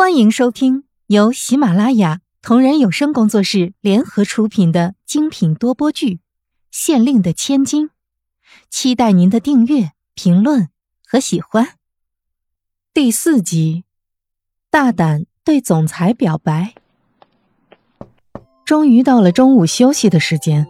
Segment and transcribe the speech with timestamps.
[0.00, 6.14] 欢迎收听由喜马拉雅同人有声工作室联合出品的精品多播剧
[6.70, 7.88] 《县令的千金》，
[8.70, 10.70] 期待您的订阅、评论
[11.06, 11.74] 和喜欢。
[12.94, 13.84] 第四集，
[14.70, 16.72] 大胆对总裁表白。
[18.64, 20.66] 终于到了中午休息的时间，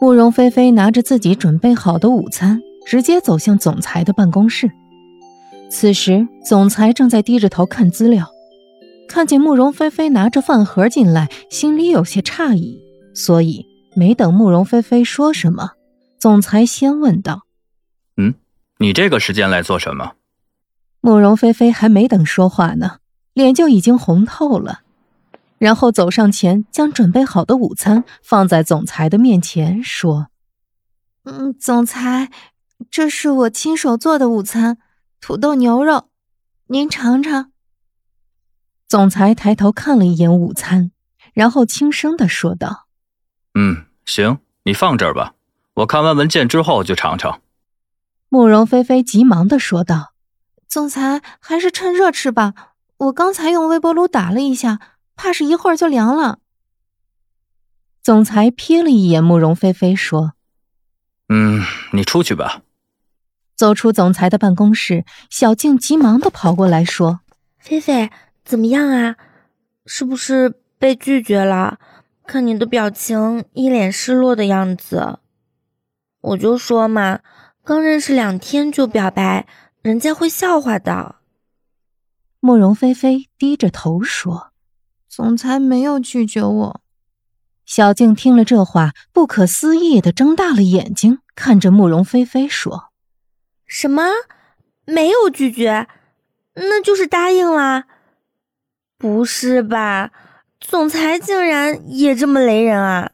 [0.00, 4.70] 慕容菲菲拿着自己准备好的午餐，直接走向总裁的办公室。
[5.70, 8.32] 此时，总裁正在低着头看资料。
[9.12, 12.80] 看见慕容菲菲拿着饭盒进来，心里有些诧异，
[13.14, 15.72] 所以没等慕容菲菲说什么，
[16.18, 17.42] 总裁先问道
[18.16, 18.32] ：“嗯，
[18.78, 20.14] 你这个时间来做什么？”
[21.02, 23.00] 慕容菲菲还没等说话呢，
[23.34, 24.80] 脸就已经红透了，
[25.58, 30.28] 然后走上前，将准备好的午餐放在总裁的面前，说
[31.24, 32.30] ：“嗯，总裁，
[32.90, 34.78] 这是我亲手做的午餐，
[35.20, 36.08] 土豆牛肉，
[36.68, 37.51] 您尝尝。”
[38.92, 40.90] 总裁抬头看了一眼午餐，
[41.32, 42.88] 然后轻声的说道
[43.58, 45.32] ：“嗯，行，你放这儿吧，
[45.76, 47.40] 我看完文件之后就尝尝。”
[48.28, 50.12] 慕容菲菲急忙的说道
[50.68, 52.52] ：“总裁，还是趁热吃吧，
[52.98, 54.78] 我刚才用微波炉打了一下，
[55.16, 56.40] 怕是一会儿就凉了。”
[58.04, 60.34] 总裁瞥了一眼慕容菲菲，说
[61.32, 62.60] ：“嗯，你出去吧。”
[63.56, 67.20] 走出总裁的办公室，小静急忙的跑过来，说
[67.58, 68.10] ：“菲菲。”
[68.44, 69.16] 怎么样啊？
[69.86, 71.78] 是不是被拒绝了？
[72.24, 75.18] 看你的表情，一脸失落的样子。
[76.20, 77.20] 我就说嘛，
[77.64, 79.46] 刚认识两天就表白，
[79.82, 81.16] 人家会笑话的。
[82.38, 84.52] 慕容菲菲低着头说
[85.08, 86.80] ：“总裁没有拒绝我。”
[87.66, 92.90] 小静听了这话，不可思议的睁大了眼睛，看着慕容菲菲说
[93.66, 94.04] ：“什么？
[94.84, 95.88] 没有拒绝？
[96.54, 97.86] 那就是答应啦。”
[99.02, 100.12] 不是吧，
[100.60, 103.10] 总裁竟然也这么雷人啊！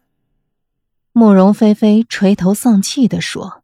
[1.13, 3.63] 慕容菲菲垂头丧气的说：“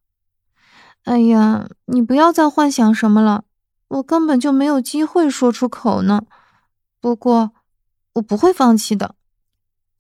[1.05, 3.45] 哎呀，你不要再幻想什么了，
[3.89, 6.23] 我根本就没有机会说出口呢。
[6.99, 7.53] 不过，
[8.15, 9.17] 我不会放弃的。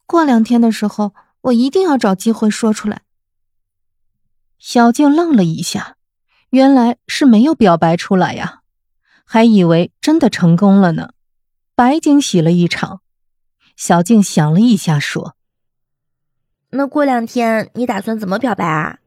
[0.06, 3.02] 过两天的时候，我一定要找机会说出来。”
[4.58, 5.96] 小静愣了一下，
[6.48, 8.62] 原来是没有表白出来呀，
[9.26, 11.10] 还以为真的成功了呢。
[11.76, 13.00] 白惊喜了一场，
[13.74, 15.34] 小静想了一下，说
[16.70, 18.98] ：“那过两天你打算怎么表白啊？”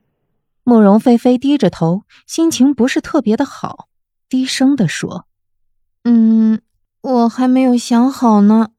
[0.64, 3.88] 慕容菲菲低着头，心情不是特别的好，
[4.28, 5.26] 低声的说
[6.04, 6.62] ：“嗯，
[7.00, 8.72] 我还没有想好呢。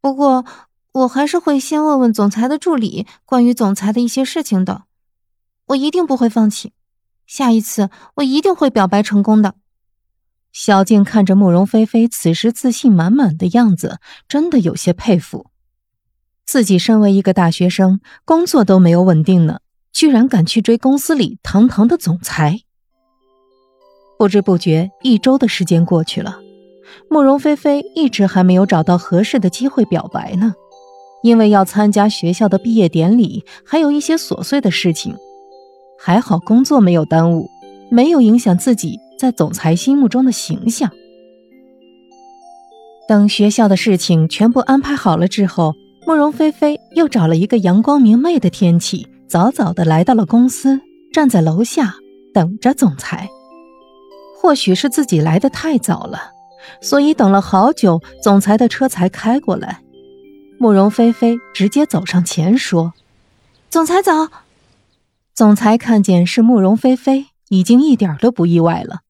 [0.00, 0.44] 不过
[0.92, 4.84] 我还是会先问问总裁的助理关于总裁的一些事情的。
[5.66, 6.72] 我一定不会放弃，
[7.26, 9.56] 下一次我一定会表白成功的。”
[10.52, 15.46] 小静看着慕容菲菲此时自信满满的样子，真的有些佩服。
[16.44, 19.60] 自己身为一个大学生，工作都没有稳定呢，
[19.92, 22.60] 居然敢去追公司里堂堂的总裁。
[24.18, 26.40] 不知不觉，一周的时间过去了，
[27.08, 30.54] 慕容菲菲一直还没有找到合适的机会表白呢，
[31.22, 35.14] 因为要参加学校的毕业典礼，还有一些琐碎的事情。
[36.00, 37.48] 还好工作没有耽误，
[37.90, 38.98] 没有影响自己。
[39.18, 40.90] 在总裁心目中的形象。
[43.08, 45.74] 等学校的事情全部安排好了之后，
[46.06, 50.80] 慕容菲菲又找了一个阳光明媚的天气，早早的来到了公司，
[51.12, 51.94] 站在楼下
[52.32, 53.28] 等着总裁。
[54.36, 56.30] 或许是自己来的太早了，
[56.80, 59.80] 所以等了好久，总裁的车才开过来。
[60.58, 62.92] 慕容菲菲直接走上前说
[63.70, 64.28] ：“总裁早。”
[65.34, 69.00] 总裁看见是慕容菲菲，已经一点都不意外了。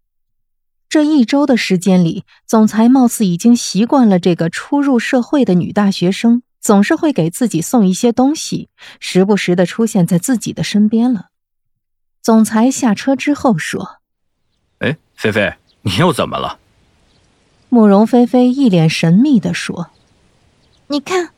[0.88, 11.26] 这一周的时间里，总裁貌似已经习惯了这个初入社会的女大学生总是会给自己送一些东西，时不时的出现在自己的身边了。
[12.22, 13.98] 总裁下车之后说
[14.80, 16.58] ：“哎，菲菲，你又怎么了？”
[17.68, 19.90] 慕容菲菲一脸神秘的说
[20.88, 21.30] ：“你看。”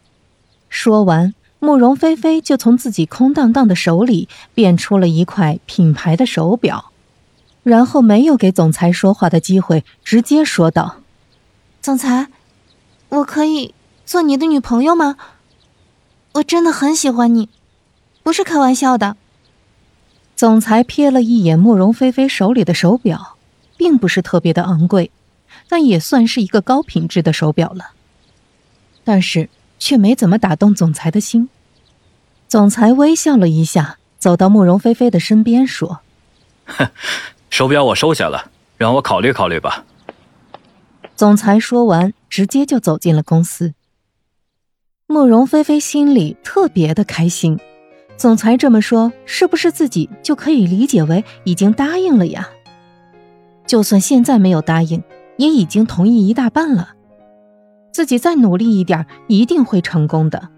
[0.71, 6.90] 说完，慕容菲菲就从自己空荡荡的手里变出了一块品牌的手表。
[7.63, 10.97] 然后没有给总裁说话的机会，直接说道
[11.83, 12.29] ：“总裁，
[13.11, 13.75] 我可以
[14.07, 15.17] 做你的女朋友吗？
[16.33, 17.51] 我真的很喜欢你，
[18.23, 19.17] 不是开玩笑的。”
[20.35, 23.37] 总裁瞥了一眼慕容菲菲手里的手表，
[23.77, 25.11] 并不是特别的昂贵，
[25.69, 27.91] 但也算是一个高品质的手表了。
[29.05, 31.51] 但是却没怎么打动总裁的心。
[32.49, 36.01] 总裁微笑了一下，走到慕容菲菲的身边说
[36.65, 36.89] ：“哼。”
[37.51, 39.85] 手表我收下了，让我考虑考虑吧。
[41.15, 43.75] 总裁说完，直接就走进了公司。
[45.07, 47.59] 慕容菲菲心里特别的开心，
[48.17, 52.49] 总裁这么说，是不是自己就可以理解为已经答应了呀？
[53.67, 55.03] 就算现在没有答应，
[55.37, 56.95] 也已经同意一大半了。
[57.93, 60.49] 自己再努力一点，一定会成功的。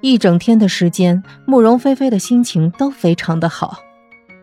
[0.00, 3.78] 一整天的时间，慕容菲菲的心情都非常的好，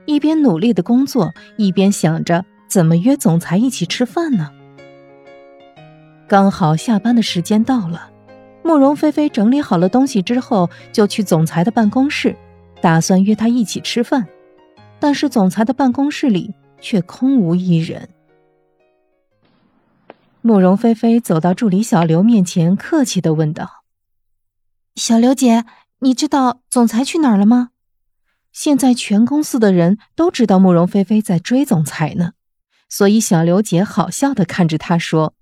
[0.09, 4.49] 一边努力的工作，一边想着怎么约总裁一起吃饭呢。
[6.27, 8.09] 刚好下班的时间到了。
[8.63, 12.35] 慕容菲菲整理好了东西之后，就去总裁的办公室，
[12.81, 14.27] 打算约他一起吃饭。
[14.99, 18.09] 但是总裁的办公室里却空无一人。
[20.41, 23.83] 慕容菲菲走到助理小刘面前，客气的问道
[24.97, 25.65] ：“小刘姐，
[25.99, 27.69] 你知道总裁去哪儿了吗？”
[28.51, 32.33] 现在全公司的人都知道慕容菲菲在追总裁呢，
[32.89, 35.33] 所以小刘姐好笑的看着她说。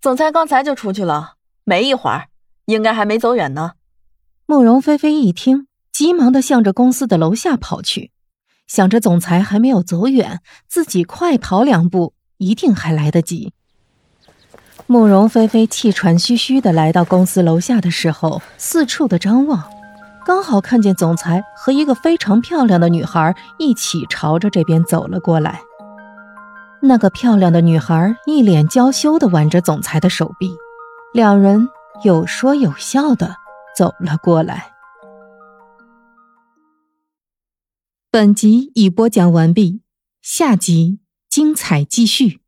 [0.00, 1.34] 总裁刚才就出去了，
[1.64, 2.28] 没一会儿，
[2.64, 3.72] 应该还没走远呢。
[4.46, 8.10] 慕容菲菲一听，急忙的向着公司的楼下跑去，
[8.66, 13.52] 想着总裁还没有走远，自己快跑两步，一定还来得及。
[14.86, 19.70] 慕容菲菲气喘吁吁的来到公司楼下的时候，四处的张望，
[20.30, 25.60] 刚好看见总裁和一个非常漂亮的女孩一起朝着这边走了过来。
[26.80, 30.54] 那个漂亮的女孩一脸娇羞的挽着总裁的手臂，
[31.12, 31.68] 两人
[32.04, 33.34] 有说有笑的
[33.76, 34.70] 走了过来。
[38.12, 39.82] 本集已播讲完毕，
[40.22, 42.40] 下集精彩继续。